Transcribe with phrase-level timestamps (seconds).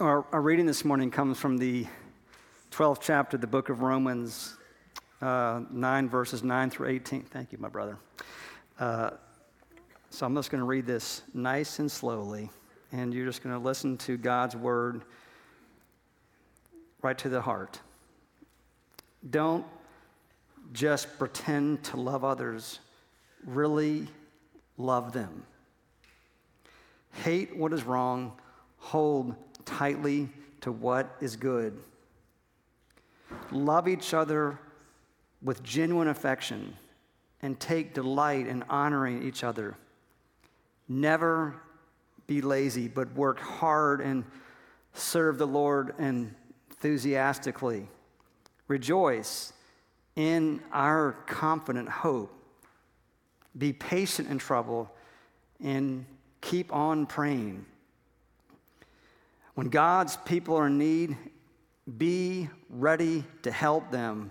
[0.00, 1.84] Our, our, reading this morning comes from the
[2.70, 4.56] 12th chapter of the book of Romans,
[5.20, 7.22] uh, 9 verses 9 through 18.
[7.22, 7.98] Thank you, my brother.
[8.78, 9.10] Uh,
[10.10, 12.48] so I'm just going to read this nice and slowly,
[12.92, 15.02] and you're just going to listen to God's word
[17.02, 17.80] right to the heart.
[19.28, 19.66] Don't
[20.72, 22.78] just pretend to love others,
[23.44, 24.06] really
[24.76, 25.42] love them.
[27.24, 28.34] Hate what is wrong,
[28.76, 29.34] hold
[29.68, 30.28] tightly
[30.62, 31.78] to what is good.
[33.50, 34.58] Love each other
[35.42, 36.74] with genuine affection
[37.42, 39.76] and take delight in honoring each other.
[40.88, 41.54] Never
[42.26, 44.24] be lazy, but work hard and
[44.94, 47.88] serve the Lord enthusiastically.
[48.66, 49.52] Rejoice
[50.16, 52.34] in our confident hope.
[53.56, 54.90] Be patient in trouble
[55.62, 56.04] and
[56.40, 57.64] keep on praying.
[59.58, 61.16] When God's people are in need,
[61.96, 64.30] be ready to help them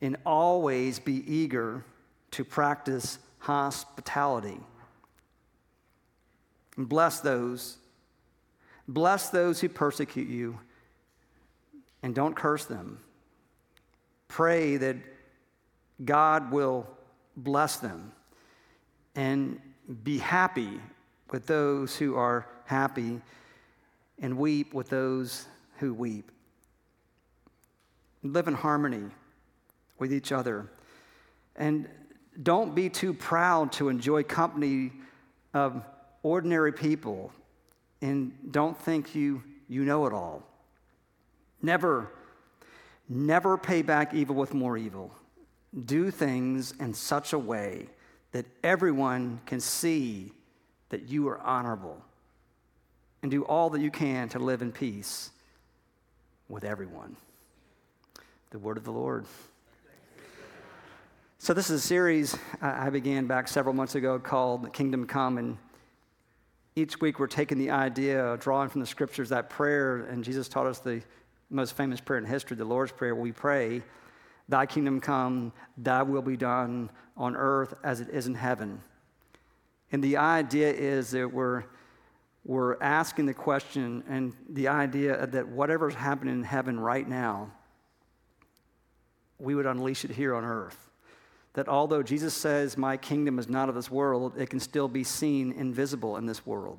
[0.00, 1.84] and always be eager
[2.30, 4.58] to practice hospitality.
[6.78, 7.76] And bless those.
[8.88, 10.58] Bless those who persecute you
[12.02, 12.98] and don't curse them.
[14.26, 14.96] Pray that
[16.02, 16.86] God will
[17.36, 18.12] bless them
[19.14, 19.60] and
[20.02, 20.80] be happy
[21.30, 23.20] with those who are happy
[24.20, 25.46] and weep with those
[25.78, 26.30] who weep.
[28.22, 29.04] Live in harmony
[29.98, 30.70] with each other.
[31.56, 31.88] And
[32.42, 34.92] don't be too proud to enjoy company
[35.54, 35.82] of
[36.22, 37.32] ordinary people
[38.00, 40.42] and don't think you, you know it all.
[41.62, 42.10] Never,
[43.08, 45.12] never pay back evil with more evil.
[45.84, 47.86] Do things in such a way
[48.32, 50.32] that everyone can see
[50.88, 52.02] that you are honorable
[53.22, 55.30] and do all that you can to live in peace
[56.48, 57.16] with everyone.
[58.50, 59.24] The word of the Lord.
[61.38, 65.38] So, this is a series I began back several months ago called Kingdom Come.
[65.38, 65.58] And
[66.76, 69.98] each week we're taking the idea, drawing from the scriptures, that prayer.
[70.04, 71.02] And Jesus taught us the
[71.50, 73.82] most famous prayer in history, the Lord's Prayer, we pray,
[74.48, 78.80] Thy kingdom come, Thy will be done on earth as it is in heaven.
[79.92, 81.64] And the idea is that we're
[82.44, 87.52] we're asking the question and the idea that whatever's happening in heaven right now,
[89.38, 90.90] we would unleash it here on earth.
[91.54, 95.04] That although Jesus says, My kingdom is not of this world, it can still be
[95.04, 96.78] seen invisible in this world.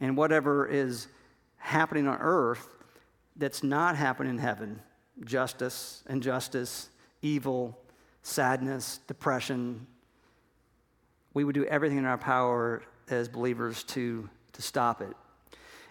[0.00, 1.08] And whatever is
[1.56, 2.68] happening on earth
[3.36, 4.80] that's not happening in heaven
[5.24, 6.88] justice, injustice,
[7.22, 7.78] evil,
[8.22, 9.86] sadness, depression
[11.34, 15.14] we would do everything in our power as believers to to stop it.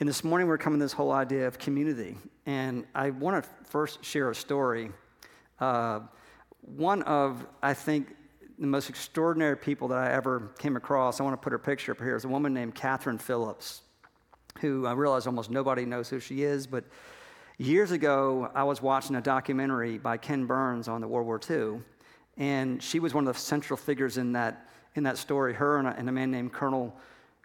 [0.00, 2.16] And this morning we're coming to this whole idea of community.
[2.46, 4.90] And I want to first share a story.
[5.60, 6.00] Uh,
[6.62, 8.14] one of, I think,
[8.58, 11.92] the most extraordinary people that I ever came across, I want to put her picture
[11.92, 13.82] up here, is a woman named Catherine Phillips,
[14.60, 16.84] who I realize almost nobody knows who she is, but
[17.58, 21.80] years ago I was watching a documentary by Ken Burns on the World War II,
[22.36, 25.88] and she was one of the central figures in that, in that story, her and
[25.88, 26.94] a, and a man named Colonel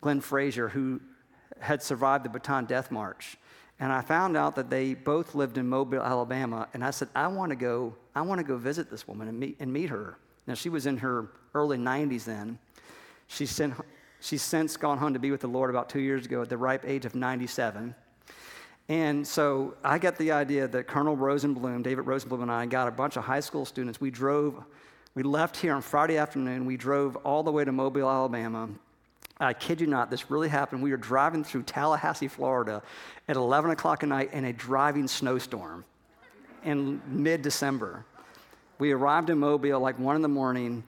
[0.01, 1.01] Glenn Frazier, who
[1.59, 3.37] had survived the Bataan Death March.
[3.79, 6.67] And I found out that they both lived in Mobile, Alabama.
[6.73, 9.39] And I said, I want to go, I want to go visit this woman and
[9.39, 10.17] meet, and meet her.
[10.47, 12.59] Now, she was in her early 90s then.
[13.27, 13.75] She's, sent,
[14.19, 16.57] she's since gone home to be with the Lord about two years ago at the
[16.57, 17.95] ripe age of 97.
[18.89, 22.91] And so I got the idea that Colonel Rosenblum, David Rosenblum, and I got a
[22.91, 24.01] bunch of high school students.
[24.01, 24.63] We drove,
[25.13, 26.65] we left here on Friday afternoon.
[26.65, 28.67] We drove all the way to Mobile, Alabama,
[29.39, 30.83] I kid you not, this really happened.
[30.83, 32.81] We were driving through Tallahassee, Florida
[33.27, 35.85] at 11 o'clock at night in a driving snowstorm
[36.65, 38.05] in mid December.
[38.79, 40.83] We arrived in Mobile like 1 in the morning.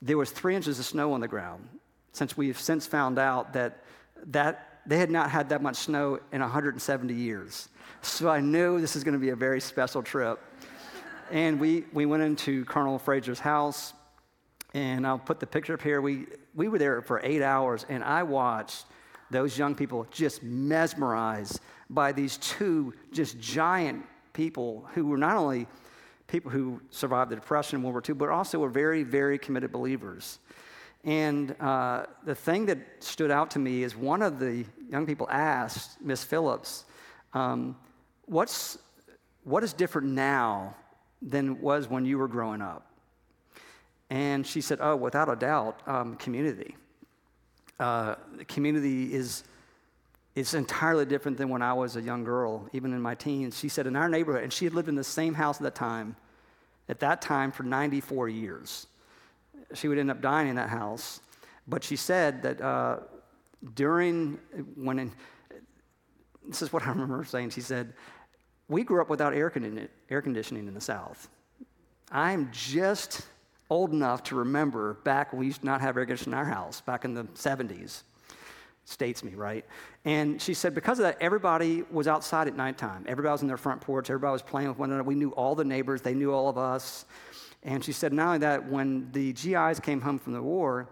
[0.00, 1.68] There was three inches of snow on the ground,
[2.12, 3.84] since we've since found out that,
[4.28, 7.68] that they had not had that much snow in 170 years.
[8.00, 10.40] So I knew this is going to be a very special trip.
[11.30, 13.92] And we, we went into Colonel Frazier's house,
[14.74, 16.00] and I'll put the picture up here.
[16.00, 18.86] We, we were there for eight hours, and I watched
[19.30, 25.66] those young people just mesmerized by these two just giant people who were not only
[26.26, 29.72] people who survived the Depression in World War II, but also were very, very committed
[29.72, 30.38] believers.
[31.04, 35.28] And uh, the thing that stood out to me is one of the young people
[35.30, 36.84] asked Miss Phillips,
[37.32, 37.76] um,
[38.26, 38.78] what's,
[39.44, 40.76] what is different now
[41.22, 42.89] than was when you were growing up?
[44.10, 46.76] And she said, Oh, without a doubt, um, community.
[47.78, 48.16] Uh,
[48.48, 49.44] community is,
[50.34, 53.58] it's entirely different than when I was a young girl, even in my teens.
[53.58, 55.74] She said in our neighborhood, and she had lived in the same house at that
[55.76, 56.16] time,
[56.88, 58.86] at that time for 94 years.
[59.74, 61.20] She would end up dying in that house.
[61.66, 62.98] But she said that uh,
[63.74, 64.38] during,
[64.74, 65.12] when, in,
[66.46, 67.94] this is what I remember saying, she said,
[68.68, 71.28] We grew up without air conditioning, air conditioning in the South.
[72.10, 73.22] I'm just
[73.70, 76.44] old enough to remember back when we used to not have air conditioning in our
[76.44, 78.02] house, back in the 70s.
[78.86, 79.64] States me, right?
[80.04, 83.04] And she said, because of that, everybody was outside at nighttime.
[83.06, 84.10] Everybody was in their front porch.
[84.10, 85.04] Everybody was playing with one another.
[85.04, 87.04] We knew all the neighbors, they knew all of us.
[87.62, 90.88] And she said, not only that, when the GIs came home from the war,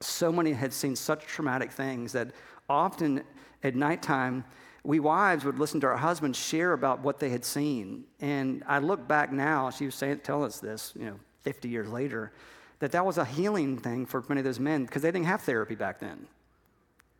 [0.00, 2.32] so many had seen such traumatic things that
[2.68, 3.22] often
[3.62, 4.44] at nighttime,
[4.84, 8.04] we wives would listen to our husbands share about what they had seen.
[8.20, 11.88] And I look back now, she was saying, telling us this, you know, 50 years
[11.88, 12.32] later,
[12.78, 15.42] that that was a healing thing for many of those men because they didn't have
[15.42, 16.26] therapy back then.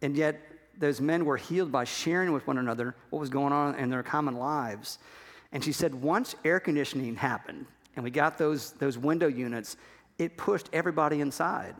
[0.00, 0.40] And yet,
[0.78, 4.02] those men were healed by sharing with one another what was going on in their
[4.02, 4.98] common lives.
[5.52, 9.76] And she said, once air conditioning happened and we got those, those window units,
[10.18, 11.74] it pushed everybody inside.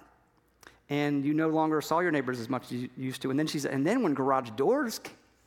[0.91, 3.31] And you no longer saw your neighbors as much as you used to.
[3.31, 5.00] And then she said, and then when garage doors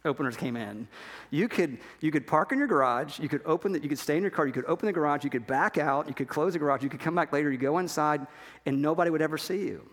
[0.05, 0.87] openers came in.
[1.31, 4.15] You could, you could park in your garage, you could open the, you could stay
[4.15, 6.53] in your car, you could open the garage, you could back out, you could close
[6.53, 8.25] the garage, you could come back later, you go inside,
[8.65, 9.87] and nobody would ever see you.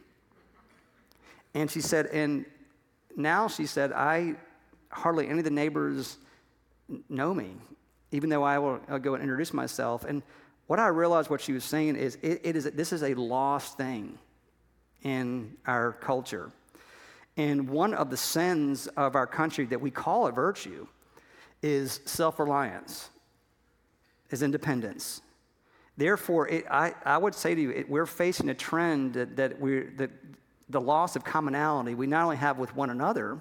[1.54, 2.46] And she said, and
[3.16, 4.36] now she said, I
[4.90, 6.18] hardly any of the neighbors
[7.08, 7.52] know me,
[8.10, 10.04] even though I will I'll go and introduce myself.
[10.04, 10.22] And
[10.66, 13.76] what I realized what she was saying is it, it is this is a lost
[13.76, 14.18] thing
[15.02, 16.52] in our culture.
[17.36, 20.86] And one of the sins of our country that we call a virtue
[21.62, 23.10] is self reliance,
[24.30, 25.22] is independence.
[25.96, 29.60] Therefore, it, I, I would say to you, it, we're facing a trend that, that,
[29.60, 30.10] we're, that
[30.68, 33.38] the loss of commonality we not only have with one another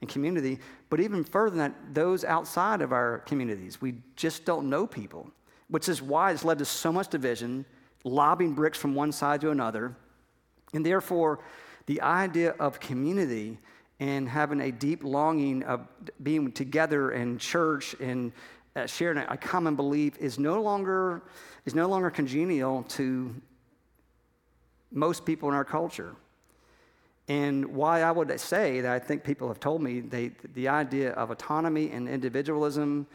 [0.00, 3.80] and community, but even further than that, those outside of our communities.
[3.80, 5.30] We just don't know people,
[5.68, 7.64] which is why it's led to so much division,
[8.04, 9.96] lobbing bricks from one side to another.
[10.72, 11.40] And therefore,
[11.88, 13.58] the idea of community
[13.98, 15.88] and having a deep longing of
[16.22, 18.30] being together in church and
[18.76, 21.22] uh, sharing a common belief is no longer
[21.64, 23.34] is no longer congenial to
[24.92, 26.14] most people in our culture.
[27.26, 31.12] And why I would say that I think people have told me they, the idea
[31.12, 33.06] of autonomy and individualism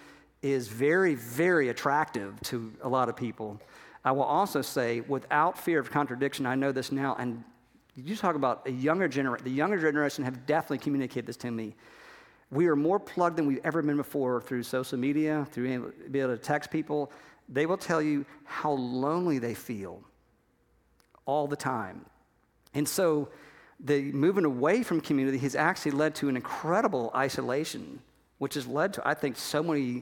[0.41, 3.59] is very, very attractive to a lot of people.
[4.03, 7.43] I will also say, without fear of contradiction, I know this now, and
[7.95, 11.75] you talk about a younger generation, the younger generation have definitely communicated this to me.
[12.49, 15.91] We are more plugged than we've ever been before through social media, through being able,
[16.11, 17.11] being able to text people.
[17.49, 20.01] They will tell you how lonely they feel
[21.25, 22.05] all the time.
[22.73, 23.29] And so
[23.79, 27.99] the moving away from community has actually led to an incredible isolation,
[28.37, 29.81] which has led to, I think, so many